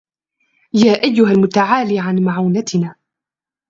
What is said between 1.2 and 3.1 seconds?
المتعالي عن معونتنا